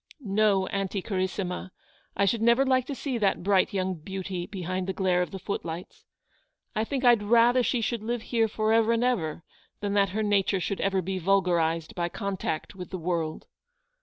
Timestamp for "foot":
5.37-5.63